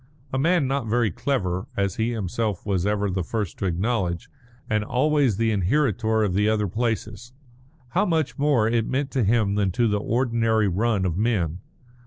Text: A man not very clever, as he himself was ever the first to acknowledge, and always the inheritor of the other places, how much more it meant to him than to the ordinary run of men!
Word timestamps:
A 0.33 0.39
man 0.39 0.65
not 0.67 0.87
very 0.87 1.11
clever, 1.11 1.67
as 1.77 1.97
he 1.97 2.09
himself 2.11 2.65
was 2.65 2.87
ever 2.87 3.07
the 3.07 3.23
first 3.23 3.59
to 3.59 3.67
acknowledge, 3.67 4.31
and 4.67 4.83
always 4.83 5.37
the 5.37 5.51
inheritor 5.51 6.23
of 6.23 6.33
the 6.33 6.49
other 6.49 6.67
places, 6.67 7.33
how 7.89 8.07
much 8.07 8.39
more 8.39 8.67
it 8.67 8.87
meant 8.89 9.11
to 9.11 9.23
him 9.23 9.53
than 9.53 9.69
to 9.73 9.87
the 9.87 9.99
ordinary 9.99 10.67
run 10.67 11.05
of 11.05 11.17
men! 11.17 11.59